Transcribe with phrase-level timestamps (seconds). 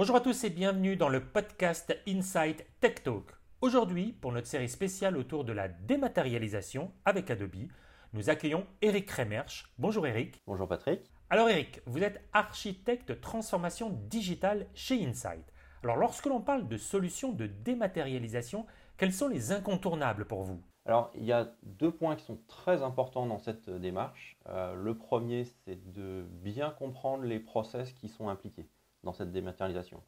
[0.00, 3.32] Bonjour à tous et bienvenue dans le podcast Insight Tech Talk.
[3.60, 7.68] Aujourd'hui, pour notre série spéciale autour de la dématérialisation avec Adobe,
[8.14, 9.70] nous accueillons Eric Kremersch.
[9.76, 10.40] Bonjour Eric.
[10.46, 11.02] Bonjour Patrick.
[11.28, 15.44] Alors Eric, vous êtes architecte transformation digitale chez Insight.
[15.84, 18.64] Alors lorsque l'on parle de solutions de dématérialisation,
[18.96, 20.62] quels sont les incontournables pour vous?
[20.86, 24.38] Alors il y a deux points qui sont très importants dans cette démarche.
[24.48, 28.70] Euh, le premier, c'est de bien comprendre les process qui sont impliqués
[29.04, 30.02] dans cette dématérialisation.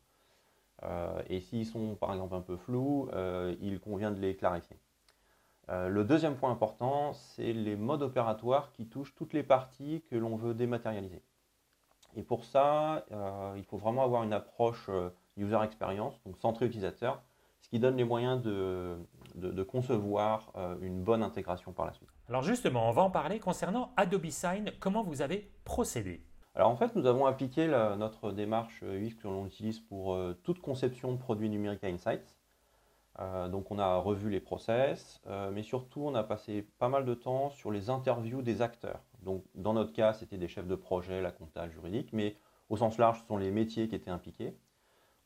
[0.85, 4.79] Euh, et s'ils sont par exemple un peu flous, euh, il convient de les clarifier.
[5.69, 10.37] le deuxième point important, c'est les modes opératoires qui touchent toutes les parties que l'on
[10.37, 11.23] veut dématérialiser.
[12.15, 13.07] Et pour ça,
[13.57, 14.91] il faut vraiment avoir une approche
[15.37, 17.23] user experience, donc centré utilisateur,
[17.63, 22.09] ce qui donne les moyens de, concevoir euh, une bonne intégration par la suite.
[22.29, 24.73] Alors justement, on va en parler concernant Adobe Sign.
[24.81, 26.25] Comment vous avez procédé?
[26.55, 30.61] Alors en fait, nous avons appliqué notre démarche UX que l'on utilise pour euh, toute
[30.61, 32.39] conception de produits numériques Insights.
[33.21, 35.21] Euh, donc on a revu les process,
[35.53, 39.01] mais surtout on a passé pas mal de temps sur les interviews des acteurs.
[39.23, 42.37] Donc dans notre cas, c'était des chefs de projet, la comptable juridique, mais
[42.69, 44.57] au sens large, ce sont les métiers qui étaient impliqués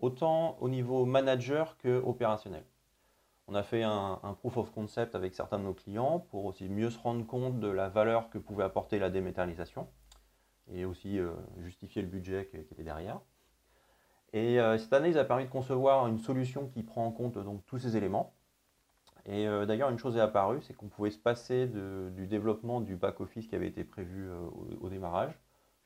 [0.00, 2.64] autant au niveau manager que opérationnel.
[3.48, 6.90] On a fait un, proof of concept avec certains de nos clients pour aussi mieux
[6.90, 9.86] se rendre compte de la valeur que pouvait apporter la dématérialisation
[10.72, 13.20] et aussi euh, justifier le budget qui, était derrière.
[14.32, 17.64] Et euh, cette analyse a permis de concevoir une solution qui prend en compte donc,
[17.66, 18.34] tous ces éléments.
[19.24, 22.96] Et euh, d'ailleurs, une chose est apparue, c'est qu'on pouvait se passer du développement du
[22.96, 24.28] back-office qui avait été prévu
[24.80, 25.32] au, démarrage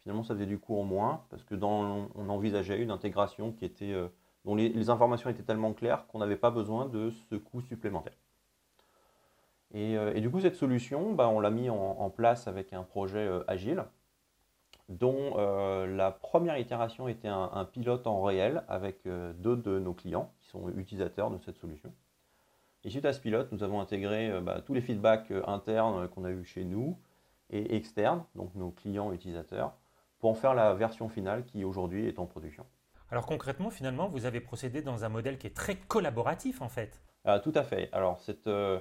[0.02, 3.54] finalement ça faisait du coup en moins parce que on envisageait une intégration
[4.46, 8.16] dont les, informations étaient tellement claires qu'on n'avait pas besoin de ce coût supplémentaire.
[9.74, 13.84] Et, du coup cette solution, bah, on l'a mis en, place avec un projet agile
[14.90, 20.48] dont la première itération était un, pilote en réel avec deux de nos clients qui
[20.48, 21.92] sont utilisateurs de cette solution.
[22.84, 26.30] Et suite à ce pilote, nous avons intégré bah, tous les feedbacks internes qu'on a
[26.30, 26.98] eu chez nous
[27.50, 29.72] et externes, donc nos clients utilisateurs,
[30.18, 32.66] pour en faire la version finale qui aujourd'hui est en production.
[33.10, 37.00] Alors concrètement, finalement, vous avez procédé dans un modèle qui est très collaboratif en fait.
[37.24, 37.88] Ah, tout à fait.
[37.92, 38.78] Alors cette, euh,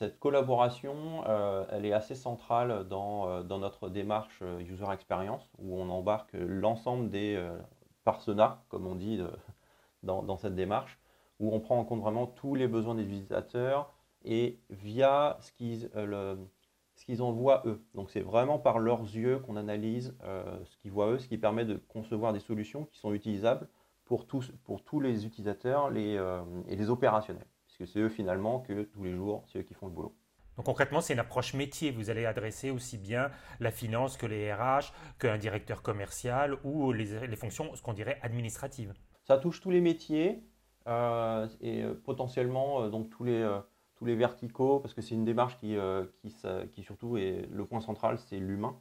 [0.00, 5.88] cette collaboration, euh, elle est assez centrale dans, euh, notre démarche user experience où on
[5.90, 7.40] embarque l'ensemble des
[8.04, 9.20] personas, comme on dit
[10.02, 10.98] dans, cette démarche,
[11.38, 13.92] où on prend en compte vraiment tous les besoins des utilisateurs
[14.24, 15.90] et via ce qu'ils
[17.00, 17.82] ce qu'ils en voient eux.
[17.94, 21.38] Donc c'est vraiment par leurs yeux qu'on analyse euh, ce qu'ils voient eux, ce qui
[21.38, 23.68] permet de concevoir des solutions qui sont utilisables
[24.04, 24.52] pour tous,
[25.00, 27.46] les utilisateurs euh, et les opérationnels.
[27.80, 30.14] Puisque c'est eux finalement que tous les jours, c'est eux qui font le boulot.
[30.56, 31.90] Donc concrètement, c'est une approche métier.
[31.90, 37.26] Vous allez adresser aussi bien la finance que les RH, qu'un directeur commercial ou les,
[37.26, 38.92] les fonctions, ce qu'on dirait administratives.
[39.24, 40.42] Ça touche tous les métiers
[40.88, 43.48] euh, et potentiellement donc tous les
[44.00, 46.06] tous les verticaux, parce que c'est une démarche qui, euh,
[46.72, 48.74] qui, surtout est le point central, c'est l'humain.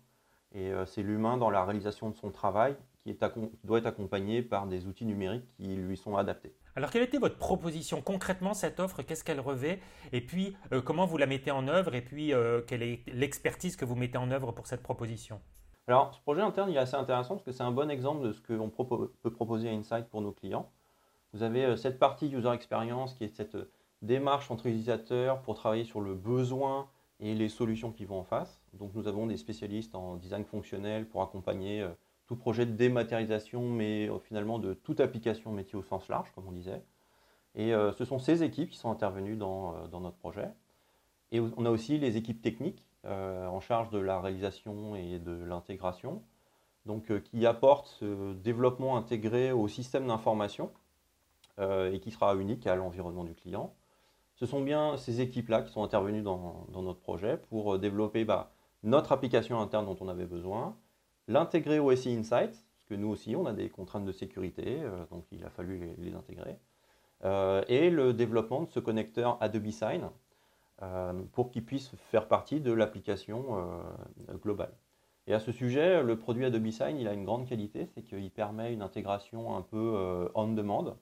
[0.54, 3.24] Et euh, c'est l'humain dans la réalisation de son travail qui, est
[3.64, 6.56] doit être accompagné par des outils numériques qui lui sont adaptés.
[6.76, 9.02] Alors quelle était votre proposition concrètement cette offre?
[9.02, 9.80] Qu'est-ce qu'elle revêt?
[10.12, 11.96] Et puis euh, comment vous la mettez en œuvre?
[11.96, 12.34] Et puis
[12.68, 15.42] quelle est l'expertise que vous mettez en œuvre pour cette proposition?
[15.88, 18.34] Alors ce projet interne il est assez intéressant parce que c'est un bon exemple de
[18.34, 20.70] ce qu'on peut proposer à Insight pour nos clients.
[21.34, 23.58] Vous avez cette partie user experience qui est cette
[24.02, 26.88] démarche entre utilisateurs pour travailler sur le besoin
[27.20, 28.62] et les solutions qui vont en face.
[28.74, 31.90] Donc nous avons des spécialistes en design fonctionnel pour accompagner euh,
[32.30, 36.48] tout projet de dématérialisation, mais euh, finalement de toute application métier au sens large, comme
[36.48, 36.82] on disait.
[37.56, 40.48] Et euh, ce sont ces équipes qui sont intervenues dans, notre projet.
[41.34, 46.22] Et on a aussi les équipes techniques en charge de la réalisation et de l'intégration,
[46.86, 50.72] donc qui apportent ce développement intégré au système d'information
[51.60, 53.74] et qui sera unique à l'environnement du client
[54.40, 58.52] ce sont bien ces équipes-là qui sont intervenues dans, notre projet pour euh, développer bah,
[58.84, 60.78] notre application interne dont on avait besoin,
[61.30, 65.06] l'intégrer au SI Insights, parce que nous aussi, on a des contraintes de sécurité, euh,
[65.12, 66.58] donc il a fallu les, intégrer,
[67.24, 70.10] euh, et le développement de ce connecteur Adobe Sign
[71.34, 73.70] pour qu'il puisse faire partie de l'application
[74.42, 74.72] globale.
[75.28, 78.32] Et à ce sujet, le produit Adobe Sign, il a une grande qualité, c'est qu'il
[78.32, 80.96] permet une intégration un peu on demand,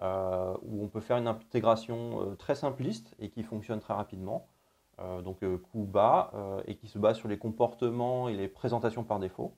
[0.00, 4.46] euh, où on peut faire une intégration euh, très simpliste et qui fonctionne très rapidement.
[5.00, 5.38] Euh, donc
[5.70, 6.32] coût bas
[6.66, 9.54] et qui se base sur les comportements et les présentations par défaut.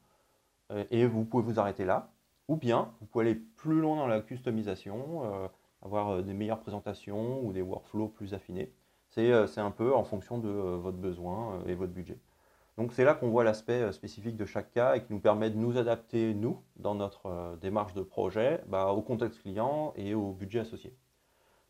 [0.90, 2.10] et vous pouvez vous arrêter là.
[2.48, 5.22] Ou bien, vous pouvez aller plus loin dans la customisation,
[5.82, 8.72] avoir des meilleures présentations ou des workflows plus affinés.
[9.08, 12.18] C'est un peu en fonction de votre besoin et votre budget.
[12.76, 15.56] Donc c'est là qu'on voit l'aspect spécifique de chaque cas et qui nous permet de
[15.56, 20.60] nous adapter, nous, dans notre démarche de projet, bah, au contexte client et au budget
[20.60, 20.96] associé.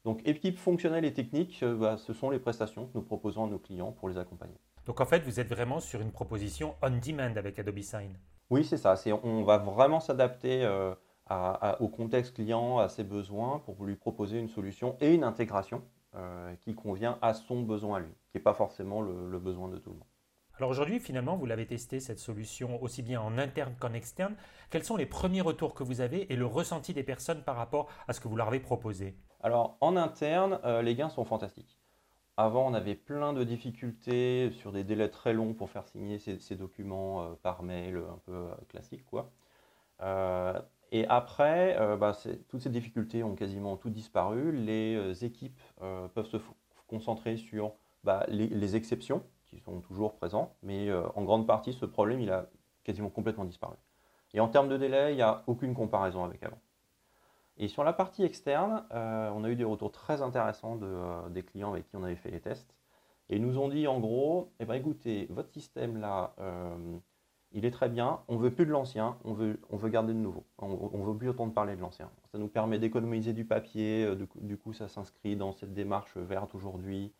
[0.04, 3.58] Donc équipe fonctionnelle et technique, bah, ce sont les prestations que nous proposons à nos
[3.58, 4.56] clients pour les accompagner.
[4.86, 8.16] Donc en fait, vous êtes vraiment sur une proposition on-demand avec Adobe Sign.
[8.48, 8.94] Oui, c'est ça.
[9.22, 10.66] on va vraiment s'adapter
[11.80, 15.82] au contexte client, à ses besoins, pour lui proposer une solution et une intégration
[16.16, 19.78] euh, qui convient à son besoin à lui, qui n'est pas forcément le, besoin de
[19.78, 20.08] tout le monde.
[20.56, 24.34] Alors aujourd'hui, finalement, vous l'avez testé, cette solution, aussi bien en interne qu'en externe.
[24.70, 27.88] Quels sont les premiers retours que vous avez et le ressenti des personnes par rapport
[28.08, 29.16] à ce que vous leur avez proposé?
[29.42, 31.78] Alors en interne, euh, les gains sont fantastiques.
[32.36, 36.56] Avant, on avait plein de difficultés sur des délais très longs pour faire signer ces,
[36.56, 39.04] documents euh, par mail, un peu classique.
[39.06, 39.30] quoi.
[40.92, 42.16] Et après, euh, bah,
[42.48, 44.52] toutes ces difficultés ont quasiment tout disparu.
[44.52, 46.38] Les euh, équipes euh, peuvent se
[46.88, 52.20] concentrer sur bah, les, exceptions qui sont toujours présentes, mais en grande partie, ce problème,
[52.20, 52.46] il a
[52.84, 53.74] quasiment complètement disparu.
[54.32, 56.58] Et en termes de délai, il n'y a aucune comparaison avec avant.
[57.60, 61.72] Et sur la partie externe, on a eu des retours très intéressants de, des clients
[61.72, 62.74] avec qui on avait fait les tests.
[63.28, 66.34] Et ils nous ont dit en gros, eh ben, écoutez, votre système là,
[67.52, 70.20] il est très bien, on veut plus de l'ancien, on veut, on veut garder le
[70.20, 70.44] nouveau.
[70.58, 72.10] On, ne veut plus entendre parler de l'ancien.
[72.30, 76.54] Ça nous permet d'économiser du papier, euh, du, coup, ça s'inscrit dans cette démarche verte
[76.54, 77.12] aujourd'hui.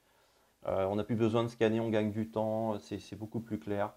[0.67, 3.93] Euh, on n'a plus besoin de scanner, on gagne du temps, c'est beaucoup plus clair.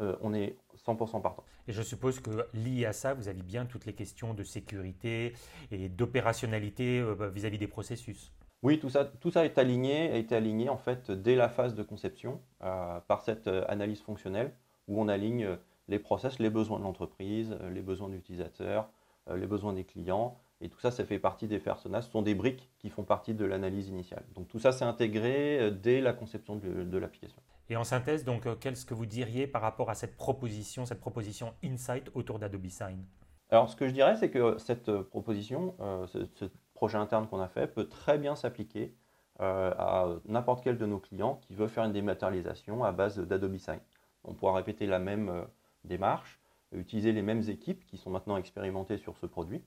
[0.00, 0.56] Euh, on est
[0.86, 1.44] 100% partant.
[1.68, 5.34] Et je suppose que lié à ça, vous avez bien toutes les questions de sécurité
[5.70, 8.32] et d'opérationnalité vis-à-vis des processus.
[8.62, 11.74] Oui, tout ça, tout ça est aligné, a été aligné en fait dès la phase
[11.74, 14.52] de conception par cette analyse fonctionnelle
[14.90, 15.56] où on aligne euh,
[15.88, 18.90] les process, les besoins de l'entreprise, euh, les besoins d'utilisateurs,
[19.28, 20.36] euh, les besoins des clients.
[20.60, 22.04] Et tout ça, ça fait partie des personnages.
[22.04, 24.24] Ce sont des briques qui font partie de l'analyse initiale.
[24.34, 27.40] Donc tout ça, c'est intégré dès la conception de, l'application.
[27.70, 31.54] Et en synthèse, donc, qu'est-ce que vous diriez par rapport à cette proposition, cette proposition
[31.64, 33.04] Insight autour d'Adobe Sign?
[33.50, 35.74] Alors, ce que je dirais, c'est que cette proposition,
[36.06, 38.94] ce, projet interne qu'on a fait, peut très bien s'appliquer
[39.38, 43.80] à n'importe quel de nos clients qui veut faire une dématérialisation à base d'Adobe Sign.
[44.24, 45.44] On pourra répéter la même euh,
[45.84, 46.40] démarche,
[46.72, 49.62] utiliser les mêmes équipes qui sont maintenant expérimentées sur ce produit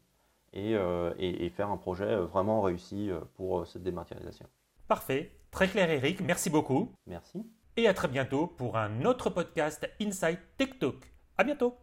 [0.54, 4.48] et, euh, faire un projet euh, vraiment réussi pour cette dématérialisation.
[4.88, 6.94] Parfait, très clair Eric, merci beaucoup.
[7.08, 7.46] Merci.
[7.76, 10.96] Et à très bientôt pour un autre podcast Insight Tech Talk.
[11.38, 11.80] À bientôt.